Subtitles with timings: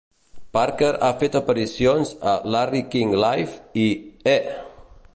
[0.57, 3.57] Parker ha fet aparicions a "Larry King Live"
[3.87, 4.39] i E!